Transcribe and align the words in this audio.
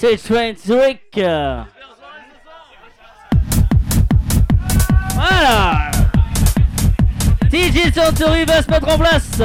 C'est 0.00 0.16
Train 0.16 0.52
Zurich. 0.64 1.20
Voilà. 5.14 5.90
DJ 7.50 7.92
Santori 7.92 8.44
va 8.44 8.62
se 8.62 8.70
mettre 8.70 8.88
en 8.94 8.96
place. 8.96 9.40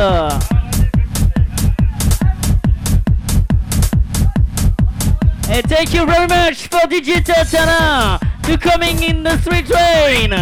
And 5.49 5.63
thank 5.67 5.91
you 5.91 6.05
very 6.05 6.27
much 6.27 6.67
for 6.67 6.87
DJ 6.87 7.23
Tatana 7.23 8.19
to 8.43 8.55
coming 8.55 9.01
in 9.01 9.23
the 9.23 9.35
street 9.39 9.65
train. 9.65 10.33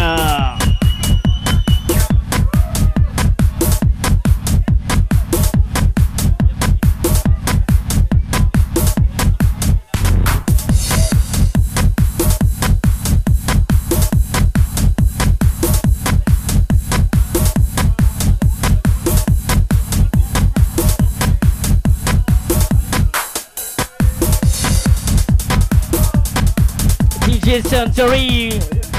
Century 27.82 28.50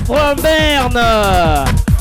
from 0.05 0.35
Berne. 0.41 1.92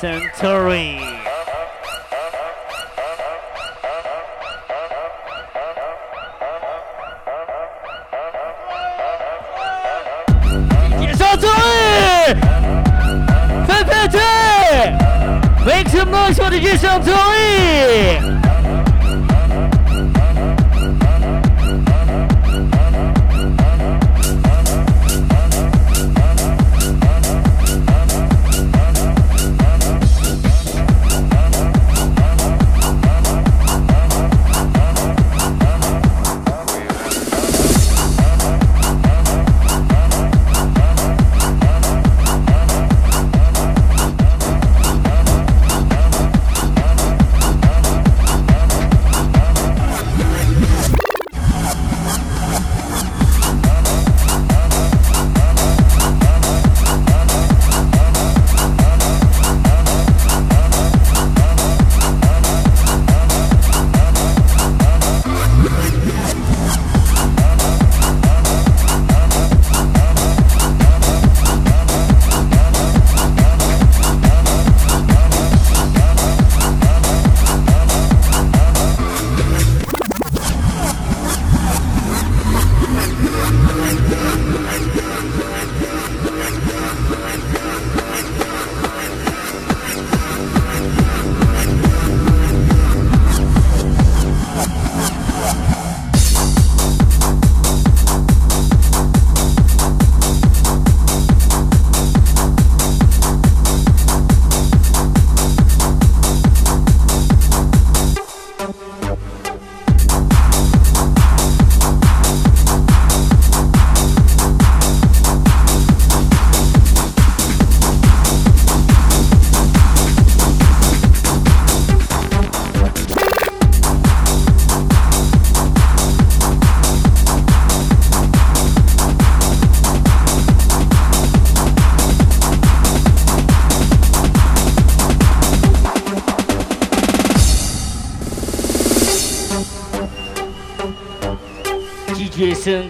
Centauri. 0.00 0.96
Make 15.66 15.88
some 15.88 16.10
noise 16.10 16.38
for 16.38 16.48
Centauri! 16.78 18.39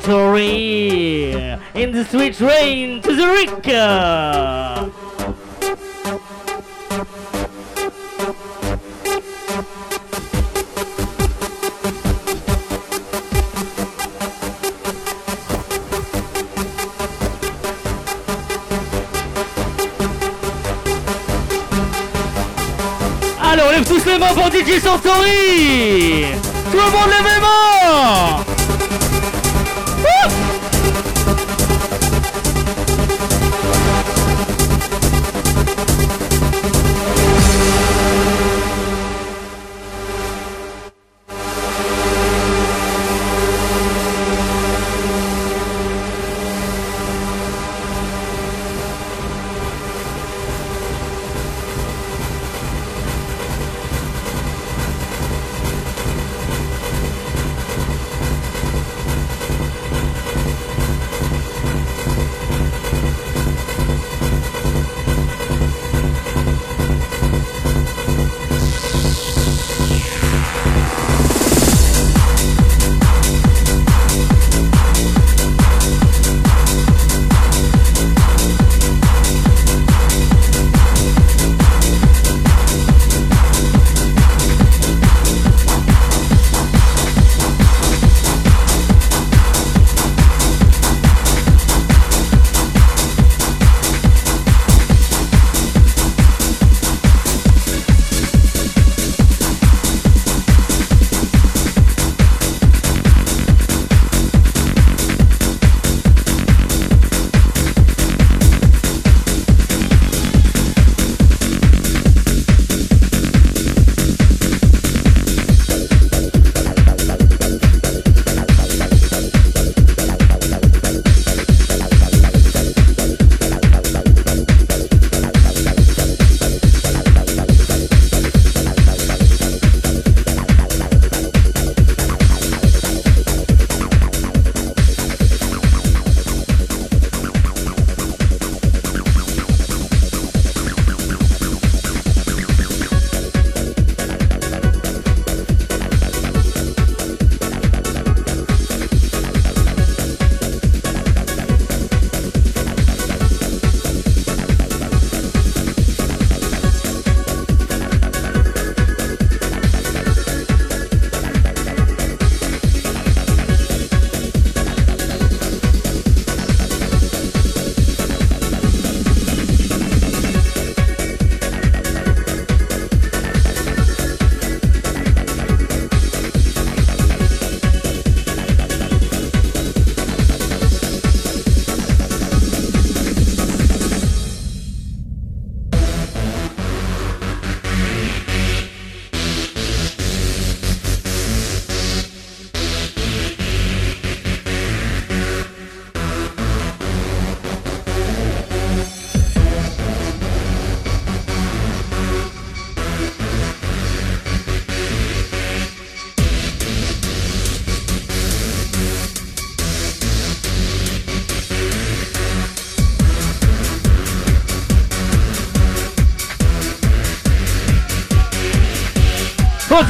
Centauri 0.00 1.32
in 1.74 1.92
the 1.92 2.06
sweet 2.06 2.34
train 2.34 3.02
to 3.02 3.14
Zurich. 3.14 3.68
Alors, 23.42 23.70
lève 23.70 23.84
tous 23.84 24.06
les 24.06 24.18
mains 24.18 24.32
pour 24.34 24.46
DJ 24.46 24.80
Centauri 24.82 26.24
Tout 26.70 26.78
le 26.78 26.90
monde 26.90 27.10
les 27.10 27.22
mains 27.22 28.49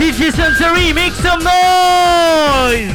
DJ 0.00 0.32
Sensory, 0.32 0.94
make 0.94 1.12
some 1.12 1.40
noise! 1.40 2.90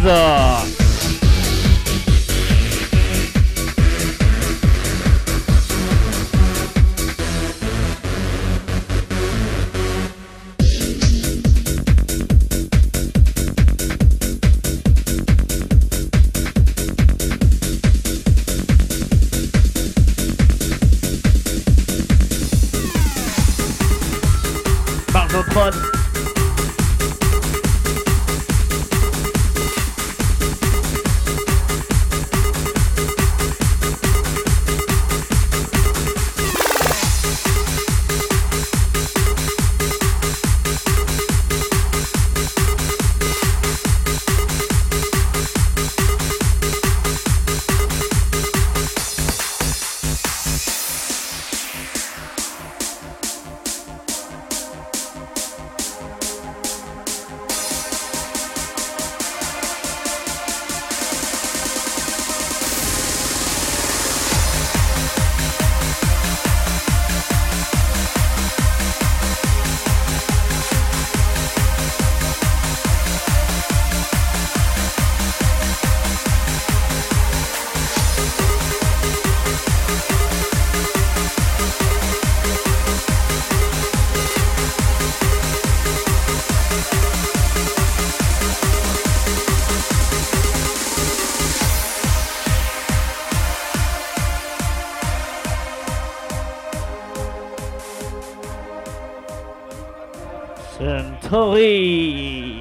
DJ 101.26 102.55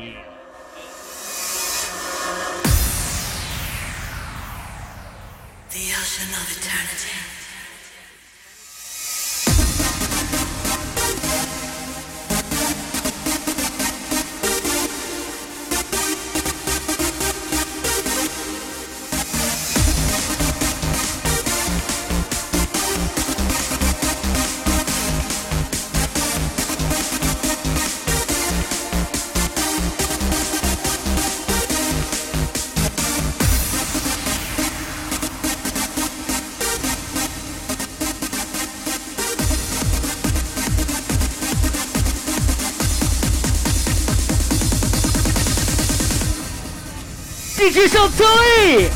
Santori! 47.75 47.89
Santori 47.89 48.89
dans 48.89 48.94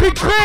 le 0.00 0.08
Street 0.08 0.39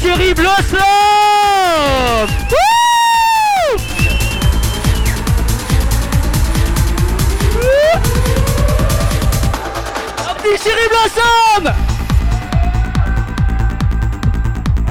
Thierry 0.00 0.32
Blossom. 0.32 0.80
Un 10.26 10.34
Petit 10.36 10.62
Thierry 10.62 10.88
Blossom. 10.88 11.72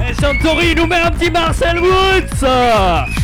Et 0.08 0.14
Santori 0.14 0.76
nous 0.76 0.86
met 0.86 1.00
un 1.00 1.10
petit 1.10 1.30
Marcel 1.30 1.80
Woods. 1.80 3.19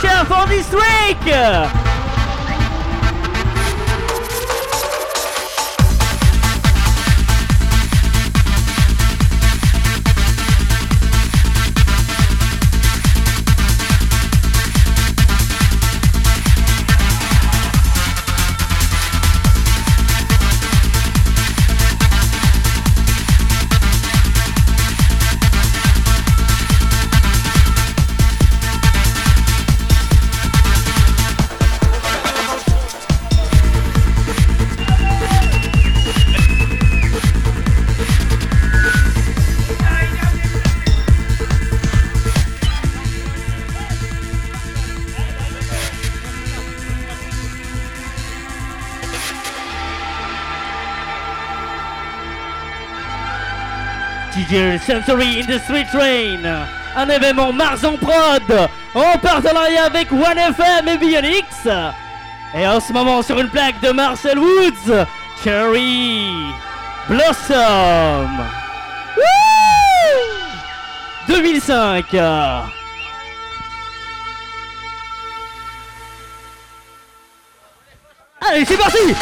Sensory 0.00 0.62
in 1.26 1.83
the 54.86 55.58
Street 55.64 55.86
Train, 55.90 56.44
un 56.94 57.08
événement 57.08 57.52
Mars 57.52 57.84
en 57.84 57.96
prod, 57.96 58.68
en 58.94 59.18
partenariat 59.18 59.84
avec 59.84 60.12
OneFM 60.12 60.88
et 60.88 60.98
Bionix. 60.98 61.46
Et 62.54 62.66
en 62.66 62.80
ce 62.80 62.92
moment 62.92 63.22
sur 63.22 63.40
une 63.40 63.48
plaque 63.48 63.80
de 63.80 63.90
Marcel 63.92 64.38
Woods, 64.38 65.06
Cherry 65.42 66.28
Blossom. 67.08 68.44
Woo 69.16 69.22
2005. 71.28 72.14
Allez, 78.46 78.64
c'est 78.66 78.76
parti 78.76 79.14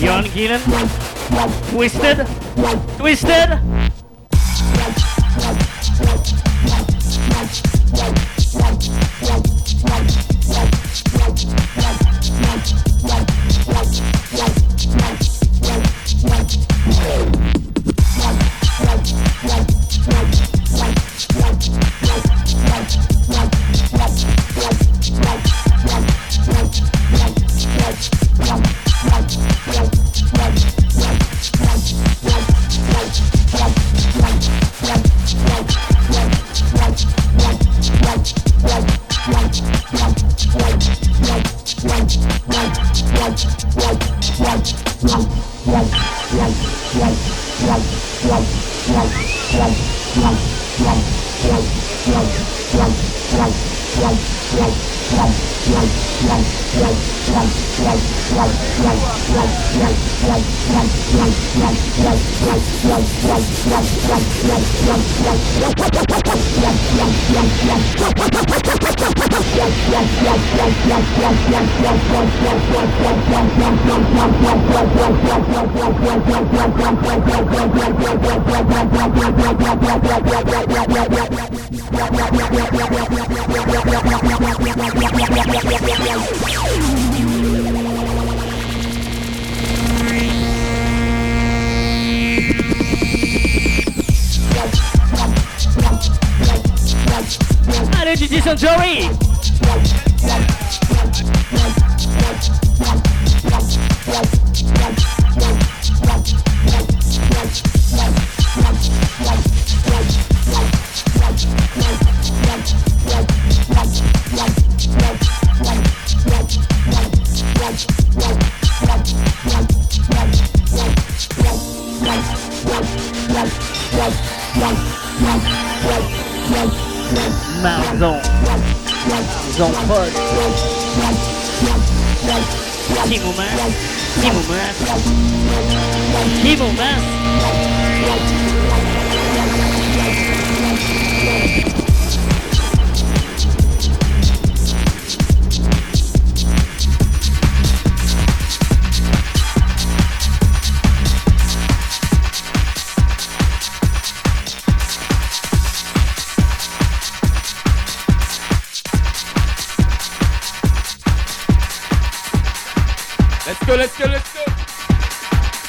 Yon 0.00 0.24
Keenan. 0.24 0.60
Twisted. 1.70 2.26
Twisted. 2.98 3.85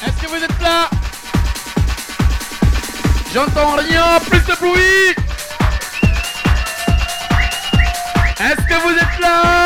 Est-ce 0.06 0.22
que 0.22 0.28
vous 0.28 0.36
êtes 0.36 0.60
là? 0.60 0.88
J'entends 3.34 3.76
rien, 3.76 4.20
plus 4.30 4.40
de 4.40 4.54
bruit. 4.60 5.14
Est-ce 8.40 8.66
que 8.66 8.82
vous 8.82 8.94
êtes 8.94 9.20
là? 9.20 9.57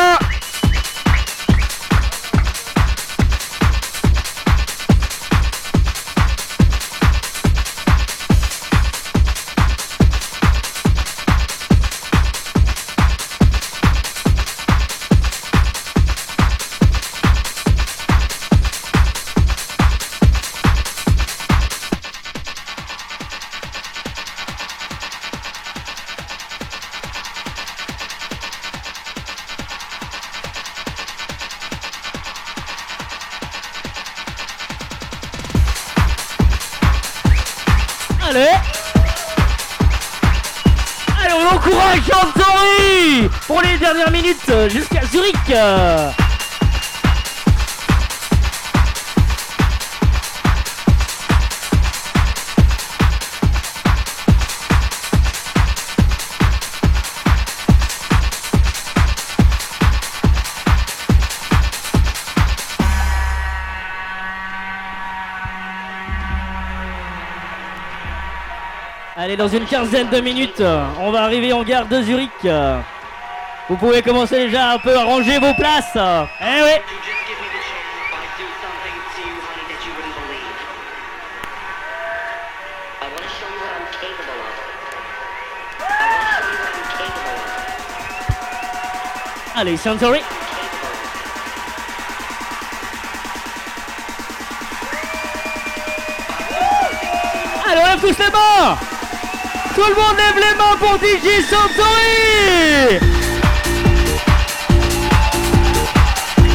Allez, 69.33 69.37
dans 69.37 69.47
une 69.47 69.65
quinzaine 69.65 70.09
de 70.09 70.19
minutes, 70.19 70.61
on 70.99 71.09
va 71.09 71.23
arriver 71.23 71.53
en 71.53 71.63
gare 71.63 71.87
de 71.87 72.03
Zurich. 72.03 72.29
Vous 73.67 73.77
pouvez 73.77 74.03
commencer 74.03 74.37
déjà 74.45 74.73
un 74.73 74.77
peu 74.77 74.95
à 74.95 75.03
ranger 75.03 75.39
vos 75.39 75.55
places. 75.55 75.97
Eh 76.39 76.61
oui. 76.61 76.69
Allez, 89.55 89.77
Sensory. 89.77 90.21
Allez, 97.67 97.81
on 97.81 97.85
lève 97.87 97.99
tous 97.99 98.19
les 98.19 98.29
bords 98.29 98.92
tout 99.75 99.81
le 99.81 99.95
monde 99.95 100.17
lève 100.17 100.35
les 100.35 100.55
mains 100.55 100.77
pour 100.77 100.95
DJ 100.97 101.43
Santori 101.49 102.99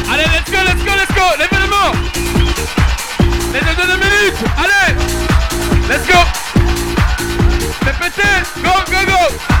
Allez, 0.09 0.23
let's 0.23 0.49
go, 0.49 0.57
let's 0.65 0.83
go, 0.83 0.91
let's 0.95 1.13
go. 1.13 1.21
Lève 1.37 1.49
les 1.51 1.67
mains. 1.67 1.91
Les 3.53 3.59
deux, 3.59 3.75
dernières 3.75 3.97
minutes. 3.97 4.39
Allez 4.57 4.95
Let's 5.89 6.07
go. 6.07 6.19
Répétez, 7.85 8.43
Go, 8.63 8.71
go, 8.89 9.05
go. 9.05 9.58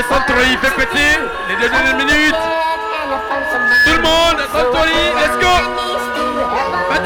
Et 0.00 0.02
Santori 0.02 0.56
fait 0.62 0.74
péter 0.76 1.12
les 1.46 1.56
deux 1.56 1.68
dernières 1.68 1.96
minutes. 1.96 2.34
Tout 3.84 3.96
le 3.96 4.00
monde, 4.00 4.40
Santori, 4.50 5.00
let's 5.20 5.36
go. 5.38 5.54
Faites 6.90 7.04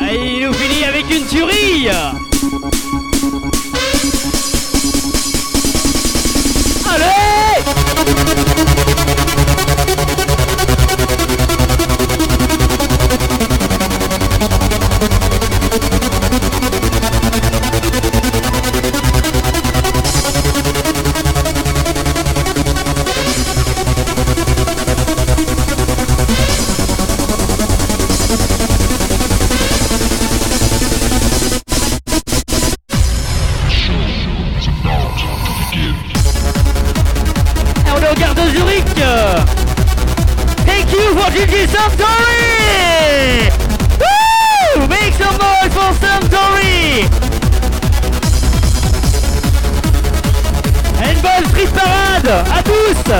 Allez, 0.00 0.36
il 0.36 0.46
nous 0.46 0.52
finit 0.52 0.84
avec 0.84 1.10
une 1.10 1.26
tuerie. 1.26 1.88
à 52.28 52.62
tous. 52.62 53.12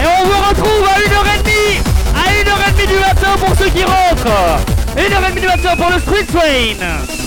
Et 0.00 0.06
on 0.06 0.24
vous 0.26 0.48
retrouve 0.48 0.86
à 0.86 0.98
1h30 0.98 1.82
À 2.14 2.30
1h30 2.42 2.88
du 2.88 2.98
matin 2.98 3.36
pour 3.38 3.54
ceux 3.56 3.70
qui 3.70 3.84
rentrent. 3.84 4.60
1h30 4.96 5.40
du 5.40 5.46
matin 5.46 5.76
pour 5.76 5.90
le 5.90 6.00
Street 6.00 6.26
Train. 6.32 7.23